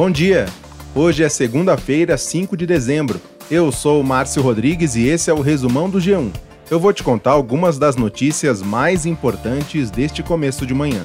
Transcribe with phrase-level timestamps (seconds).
[0.00, 0.46] Bom dia!
[0.94, 3.20] Hoje é segunda-feira, 5 de dezembro.
[3.50, 6.32] Eu sou o Márcio Rodrigues e esse é o resumão do G1.
[6.70, 11.04] Eu vou te contar algumas das notícias mais importantes deste começo de manhã.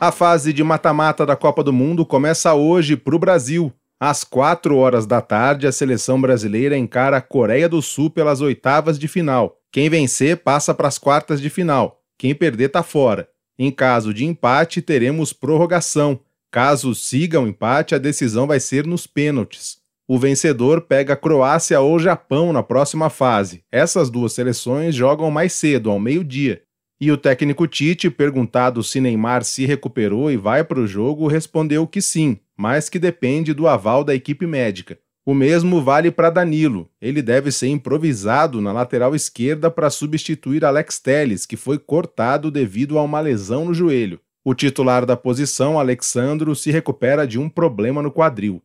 [0.00, 3.72] A fase de mata-mata da Copa do Mundo começa hoje para o Brasil.
[4.00, 8.98] Às 4 horas da tarde, a seleção brasileira encara a Coreia do Sul pelas oitavas
[8.98, 9.58] de final.
[9.70, 11.97] Quem vencer passa para as quartas de final.
[12.18, 13.28] Quem perder está fora.
[13.56, 16.20] Em caso de empate, teremos prorrogação.
[16.50, 19.78] Caso siga o empate, a decisão vai ser nos pênaltis.
[20.06, 23.62] O vencedor pega Croácia ou Japão na próxima fase.
[23.70, 26.62] Essas duas seleções jogam mais cedo, ao meio-dia.
[27.00, 31.86] E o técnico Tite, perguntado se Neymar se recuperou e vai para o jogo, respondeu
[31.86, 34.98] que sim, mas que depende do aval da equipe médica.
[35.28, 36.88] O mesmo vale para Danilo.
[36.98, 42.98] Ele deve ser improvisado na lateral esquerda para substituir Alex Telles, que foi cortado devido
[42.98, 44.18] a uma lesão no joelho.
[44.42, 48.62] O titular da posição, Alexandro, se recupera de um problema no quadril.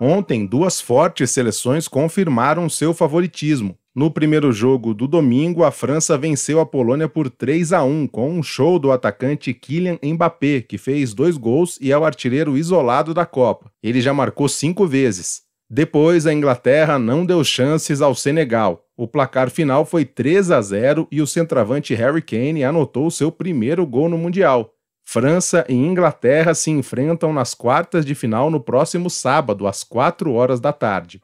[0.00, 3.76] Ontem, duas fortes seleções confirmaram seu favoritismo.
[4.00, 8.30] No primeiro jogo do domingo, a França venceu a Polônia por 3 a 1 com
[8.30, 13.12] um show do atacante Kylian Mbappé, que fez dois gols e é o artilheiro isolado
[13.12, 13.70] da Copa.
[13.82, 15.42] Ele já marcou cinco vezes.
[15.68, 18.86] Depois, a Inglaterra não deu chances ao Senegal.
[18.96, 23.84] O placar final foi 3 a 0 e o centroavante Harry Kane anotou seu primeiro
[23.84, 24.72] gol no Mundial.
[25.04, 30.58] França e Inglaterra se enfrentam nas quartas de final no próximo sábado, às 4 horas
[30.58, 31.20] da tarde.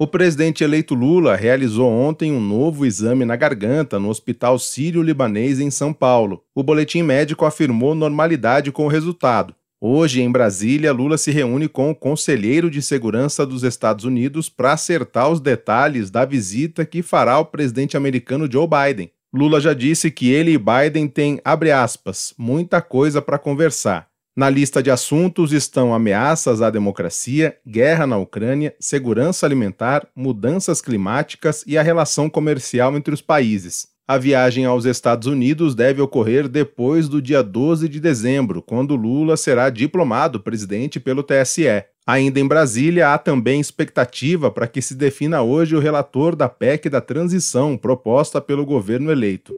[0.00, 5.72] O presidente eleito Lula realizou ontem um novo exame na garganta no Hospital Sírio-Libanês em
[5.72, 6.44] São Paulo.
[6.54, 9.52] O boletim médico afirmou normalidade com o resultado.
[9.80, 14.72] Hoje, em Brasília, Lula se reúne com o conselheiro de segurança dos Estados Unidos para
[14.72, 19.10] acertar os detalhes da visita que fará o presidente americano Joe Biden.
[19.34, 24.06] Lula já disse que ele e Biden têm, aspas, muita coisa para conversar.
[24.38, 31.64] Na lista de assuntos estão ameaças à democracia, guerra na Ucrânia, segurança alimentar, mudanças climáticas
[31.66, 33.88] e a relação comercial entre os países.
[34.06, 39.36] A viagem aos Estados Unidos deve ocorrer depois do dia 12 de dezembro, quando Lula
[39.36, 41.82] será diplomado presidente pelo TSE.
[42.06, 46.88] Ainda em Brasília, há também expectativa para que se defina hoje o relator da PEC
[46.88, 49.56] da transição proposta pelo governo eleito.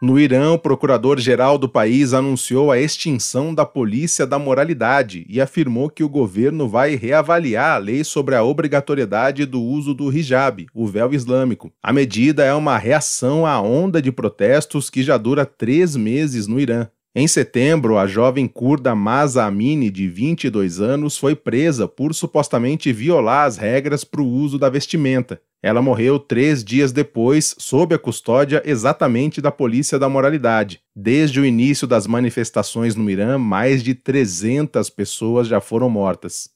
[0.00, 5.90] No Irã, o procurador-geral do país anunciou a extinção da Polícia da Moralidade e afirmou
[5.90, 10.86] que o governo vai reavaliar a lei sobre a obrigatoriedade do uso do hijab, o
[10.86, 11.72] véu islâmico.
[11.82, 16.60] A medida é uma reação à onda de protestos que já dura três meses no
[16.60, 16.86] Irã.
[17.12, 23.46] Em setembro, a jovem curda Masa Amini, de 22 anos, foi presa por supostamente violar
[23.46, 25.40] as regras para o uso da vestimenta.
[25.60, 30.80] Ela morreu três dias depois, sob a custódia exatamente da Polícia da Moralidade.
[30.94, 36.48] Desde o início das manifestações no Irã, mais de 300 pessoas já foram mortas.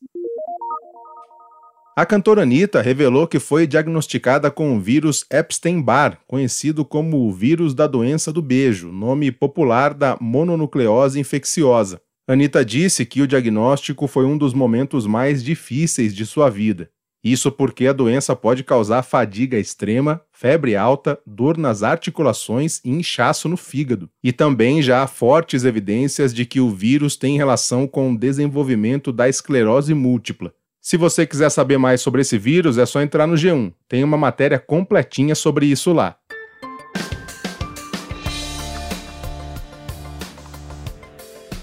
[1.94, 7.74] A cantora Anitta revelou que foi diagnosticada com o vírus Epstein-Barr, conhecido como o vírus
[7.74, 12.00] da doença do beijo, nome popular da mononucleose infecciosa.
[12.26, 16.88] Anitta disse que o diagnóstico foi um dos momentos mais difíceis de sua vida.
[17.24, 23.48] Isso porque a doença pode causar fadiga extrema, febre alta, dor nas articulações e inchaço
[23.48, 24.10] no fígado.
[24.24, 29.12] E também já há fortes evidências de que o vírus tem relação com o desenvolvimento
[29.12, 30.52] da esclerose múltipla.
[30.80, 33.72] Se você quiser saber mais sobre esse vírus, é só entrar no G1.
[33.88, 36.16] Tem uma matéria completinha sobre isso lá.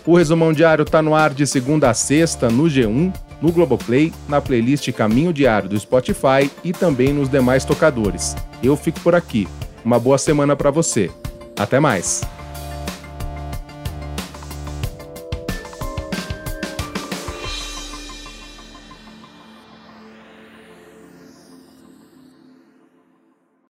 [0.05, 4.41] O resumão diário está no ar de segunda a sexta no G1 no Globoplay, na
[4.41, 8.35] playlist Caminho Diário do Spotify e também nos demais tocadores.
[8.63, 9.47] Eu fico por aqui.
[9.83, 11.09] Uma boa semana para você.
[11.57, 12.21] Até mais!